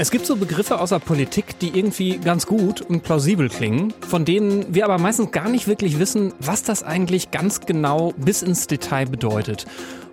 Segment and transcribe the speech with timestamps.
[0.00, 4.74] Es gibt so Begriffe außer Politik, die irgendwie ganz gut und plausibel klingen, von denen
[4.74, 9.04] wir aber meistens gar nicht wirklich wissen, was das eigentlich ganz genau bis ins Detail
[9.04, 9.66] bedeutet.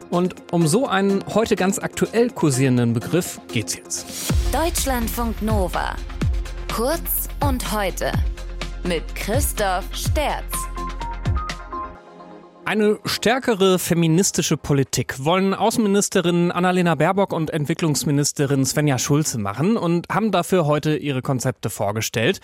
[0.10, 4.06] Und um so einen heute ganz aktuell kursierenden Begriff geht's jetzt.
[4.52, 5.96] Deutschlandfunk Nova.
[6.76, 8.12] Kurz und heute.
[8.84, 10.67] Mit Christoph Sterz.
[12.68, 20.34] Eine stärkere feministische Politik wollen Außenministerin Annalena Baerbock und Entwicklungsministerin Svenja Schulze machen und haben
[20.34, 22.42] dafür heute ihre Konzepte vorgestellt.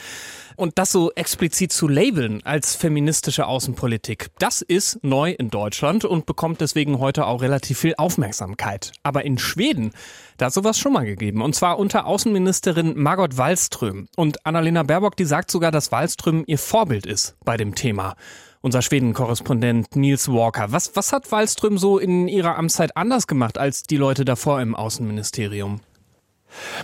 [0.55, 6.25] Und das so explizit zu labeln als feministische Außenpolitik, das ist neu in Deutschland und
[6.25, 8.93] bekommt deswegen heute auch relativ viel Aufmerksamkeit.
[9.03, 9.91] Aber in Schweden,
[10.37, 11.41] da hat sowas schon mal gegeben.
[11.41, 14.07] Und zwar unter Außenministerin Margot Wallström.
[14.15, 18.15] Und Annalena Baerbock, die sagt sogar, dass Wallström ihr Vorbild ist bei dem Thema
[18.63, 20.71] unser Schweden-Korrespondent Niels Walker.
[20.71, 24.73] Was, was hat Wallström so in ihrer Amtszeit anders gemacht als die Leute davor im
[24.73, 25.81] Außenministerium?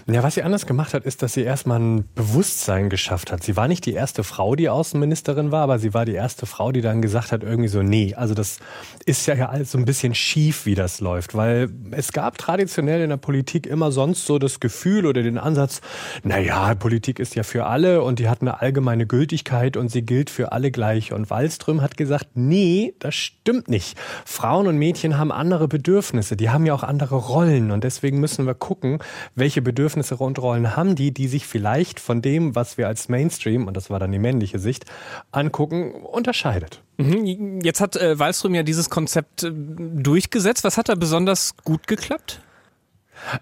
[0.08, 3.44] Ja, was sie anders gemacht hat, ist, dass sie erstmal ein Bewusstsein geschafft hat.
[3.44, 6.71] Sie war nicht die erste Frau, die Außenministerin war, aber sie war die erste Frau,
[6.71, 8.60] die dann gesagt hat, irgendwie so, nee, also das
[9.05, 13.10] ist ja alles so ein bisschen schief, wie das läuft, weil es gab traditionell in
[13.10, 15.82] der Politik immer sonst so das Gefühl oder den Ansatz,
[16.24, 20.02] na ja, Politik ist ja für alle und die hat eine allgemeine Gültigkeit und sie
[20.02, 21.13] gilt für alle gleich.
[21.13, 23.98] Und Wallström hat gesagt, nee, das stimmt nicht.
[24.26, 28.46] Frauen und Mädchen haben andere Bedürfnisse, die haben ja auch andere Rollen und deswegen müssen
[28.46, 28.99] wir gucken,
[29.36, 33.10] welche welche Bedürfnisse und Rollen haben die, die sich vielleicht von dem, was wir als
[33.10, 34.85] Mainstream, und das war dann die männliche Sicht,
[35.32, 36.82] angucken, unterscheidet.
[36.98, 37.60] Mhm.
[37.62, 40.63] Jetzt hat äh, Wallström ja dieses Konzept äh, durchgesetzt.
[40.63, 42.41] Was hat da besonders gut geklappt?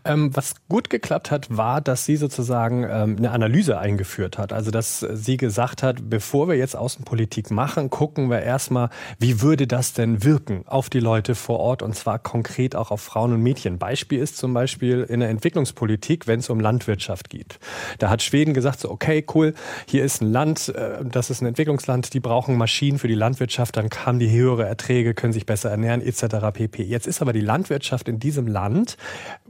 [0.05, 4.53] Ähm, was gut geklappt hat, war, dass sie sozusagen ähm, eine Analyse eingeführt hat.
[4.53, 8.89] Also, dass sie gesagt hat, bevor wir jetzt Außenpolitik machen, gucken wir erstmal,
[9.19, 13.01] wie würde das denn wirken auf die Leute vor Ort und zwar konkret auch auf
[13.01, 13.77] Frauen und Mädchen.
[13.77, 17.59] Beispiel ist zum Beispiel in der Entwicklungspolitik, wenn es um Landwirtschaft geht.
[17.99, 19.53] Da hat Schweden gesagt, so, okay, cool,
[19.87, 23.77] hier ist ein Land, äh, das ist ein Entwicklungsland, die brauchen Maschinen für die Landwirtschaft,
[23.77, 26.51] dann haben die höhere Erträge, können sich besser ernähren, etc.
[26.53, 26.83] pp.
[26.83, 28.97] Jetzt ist aber die Landwirtschaft in diesem Land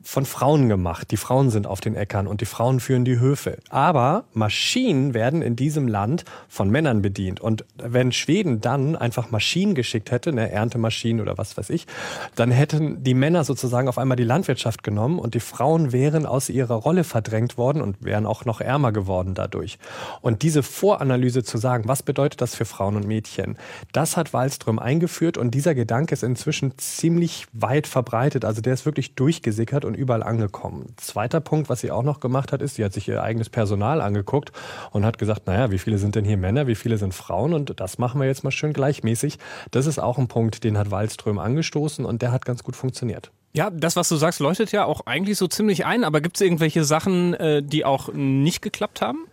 [0.01, 1.09] von Frauen gemacht.
[1.09, 3.57] Die Frauen sind auf den Äckern und die Frauen führen die Höfe.
[3.69, 7.39] Aber Maschinen werden in diesem Land von Männern bedient.
[7.39, 11.87] Und wenn Schweden dann einfach Maschinen geschickt hätte, eine Erntemaschinen oder was weiß ich,
[12.35, 16.49] dann hätten die Männer sozusagen auf einmal die Landwirtschaft genommen und die Frauen wären aus
[16.49, 19.79] ihrer Rolle verdrängt worden und wären auch noch ärmer geworden dadurch.
[20.21, 23.57] Und diese Voranalyse zu sagen, was bedeutet das für Frauen und Mädchen,
[23.91, 28.45] das hat Wallström eingeführt und dieser Gedanke ist inzwischen ziemlich weit verbreitet.
[28.45, 30.93] Also der ist wirklich durchgesickert und überall angekommen.
[30.97, 34.01] Zweiter Punkt, was sie auch noch gemacht hat, ist, sie hat sich ihr eigenes Personal
[34.01, 34.51] angeguckt
[34.91, 37.79] und hat gesagt, naja, wie viele sind denn hier Männer, wie viele sind Frauen und
[37.79, 39.39] das machen wir jetzt mal schön gleichmäßig.
[39.71, 43.31] Das ist auch ein Punkt, den hat Wallström angestoßen und der hat ganz gut funktioniert.
[43.53, 46.41] Ja, das, was du sagst, leuchtet ja auch eigentlich so ziemlich ein, aber gibt es
[46.41, 49.25] irgendwelche Sachen, äh, die auch nicht geklappt haben?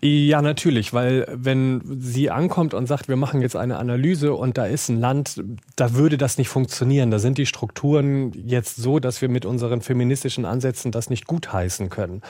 [0.00, 4.66] Ja, natürlich, weil wenn sie ankommt und sagt, wir machen jetzt eine Analyse und da
[4.66, 5.42] ist ein Land,
[5.76, 7.10] da würde das nicht funktionieren.
[7.10, 11.88] Da sind die Strukturen jetzt so, dass wir mit unseren feministischen Ansätzen das nicht gutheißen
[11.90, 12.22] können.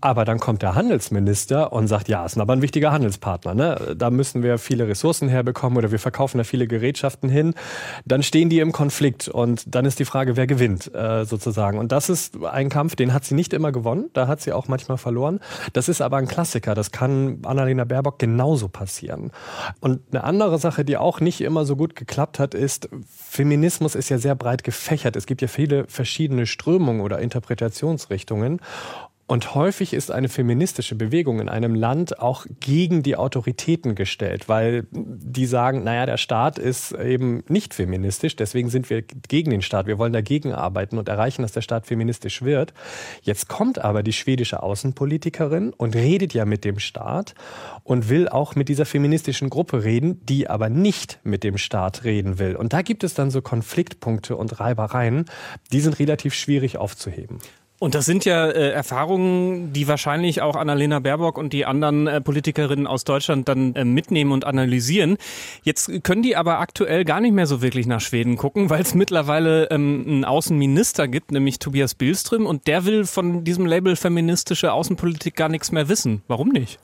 [0.00, 3.54] Aber dann kommt der Handelsminister und sagt, ja, ist aber ein wichtiger Handelspartner.
[3.54, 3.94] Ne?
[3.96, 7.54] Da müssen wir viele Ressourcen herbekommen oder wir verkaufen da viele Gerätschaften hin.
[8.04, 11.78] Dann stehen die im Konflikt und dann ist die Frage, wer gewinnt äh, sozusagen.
[11.78, 14.10] Und das ist ein Kampf, den hat sie nicht immer gewonnen.
[14.12, 15.40] Da hat sie auch manchmal verloren.
[15.72, 16.74] Das ist aber ein Klassiker.
[16.74, 19.32] Das kann Annalena Baerbock genauso passieren.
[19.80, 24.08] Und eine andere Sache, die auch nicht immer so gut geklappt hat, ist, Feminismus ist
[24.08, 25.16] ja sehr breit gefächert.
[25.16, 28.60] Es gibt ja viele verschiedene Strömungen oder Interpretationsrichtungen.
[29.28, 34.86] Und häufig ist eine feministische Bewegung in einem Land auch gegen die Autoritäten gestellt, weil
[34.90, 39.86] die sagen, naja, der Staat ist eben nicht feministisch, deswegen sind wir gegen den Staat.
[39.86, 42.72] Wir wollen dagegen arbeiten und erreichen, dass der Staat feministisch wird.
[43.20, 47.34] Jetzt kommt aber die schwedische Außenpolitikerin und redet ja mit dem Staat
[47.84, 52.38] und will auch mit dieser feministischen Gruppe reden, die aber nicht mit dem Staat reden
[52.38, 52.56] will.
[52.56, 55.26] Und da gibt es dann so Konfliktpunkte und Reibereien,
[55.70, 57.40] die sind relativ schwierig aufzuheben.
[57.80, 62.20] Und das sind ja äh, Erfahrungen, die wahrscheinlich auch Annalena Baerbock und die anderen äh,
[62.20, 65.16] Politikerinnen aus Deutschland dann äh, mitnehmen und analysieren.
[65.62, 68.94] Jetzt können die aber aktuell gar nicht mehr so wirklich nach Schweden gucken, weil es
[68.94, 74.72] mittlerweile ähm, einen Außenminister gibt, nämlich Tobias Billström, und der will von diesem Label feministische
[74.72, 76.22] Außenpolitik gar nichts mehr wissen.
[76.26, 76.80] Warum nicht?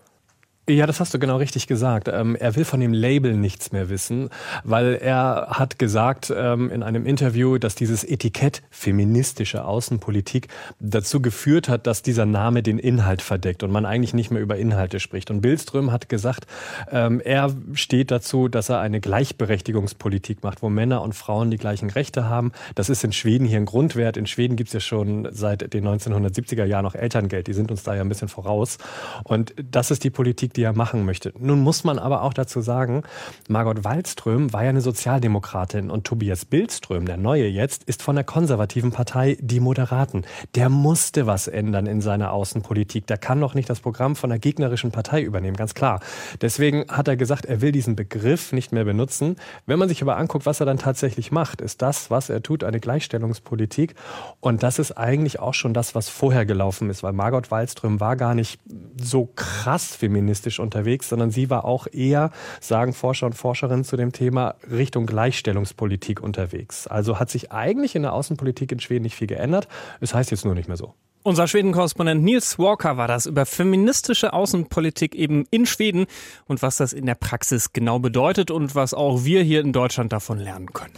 [0.67, 2.09] Ja, das hast du genau richtig gesagt.
[2.09, 4.31] Ähm, er will von dem Label nichts mehr wissen,
[4.63, 10.49] weil er hat gesagt ähm, in einem Interview, dass dieses Etikett feministische Außenpolitik
[10.81, 14.57] dazu geführt hat, dass dieser Name den Inhalt verdeckt und man eigentlich nicht mehr über
[14.57, 15.31] Inhalte spricht.
[15.31, 16.47] Und Billström hat gesagt,
[16.91, 21.91] ähm, er steht dazu, dass er eine Gleichberechtigungspolitik macht, wo Männer und Frauen die gleichen
[21.91, 22.53] Rechte haben.
[22.75, 24.17] Das ist in Schweden hier ein Grundwert.
[24.17, 27.49] In Schweden gibt es ja schon seit den 1970er Jahren noch Elterngeld.
[27.49, 28.79] Die sind uns da ja ein bisschen voraus.
[29.25, 31.33] Und das ist die Politik, die er machen möchte.
[31.39, 33.03] Nun muss man aber auch dazu sagen,
[33.49, 38.25] Margot Wallström war ja eine Sozialdemokratin und Tobias Bildström, der Neue jetzt, ist von der
[38.25, 40.23] konservativen Partei Die Moderaten.
[40.55, 43.07] Der musste was ändern in seiner Außenpolitik.
[43.07, 46.01] Der kann doch nicht das Programm von der gegnerischen Partei übernehmen, ganz klar.
[46.41, 49.37] Deswegen hat er gesagt, er will diesen Begriff nicht mehr benutzen.
[49.67, 52.65] Wenn man sich aber anguckt, was er dann tatsächlich macht, ist das, was er tut,
[52.65, 53.95] eine Gleichstellungspolitik.
[54.41, 58.17] Und das ist eigentlich auch schon das, was vorher gelaufen ist, weil Margot Wallström war
[58.17, 58.61] gar nicht
[59.01, 62.31] so krass feministisch feministisch unterwegs, sondern sie war auch eher,
[62.61, 66.87] sagen Forscher und Forscherinnen zu dem Thema, Richtung Gleichstellungspolitik unterwegs.
[66.87, 69.69] Also hat sich eigentlich in der Außenpolitik in Schweden nicht viel geändert.
[70.01, 70.95] Es heißt jetzt nur nicht mehr so.
[71.27, 76.05] Unser Schweden-Korrespondent Nils Walker war das über feministische Außenpolitik eben in Schweden
[76.47, 80.13] und was das in der Praxis genau bedeutet und was auch wir hier in Deutschland
[80.13, 80.93] davon lernen können.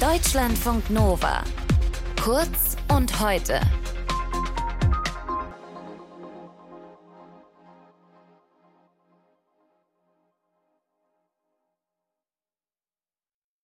[0.00, 1.44] Deutschlandfunk Nova.
[2.22, 3.60] Kurz und heute.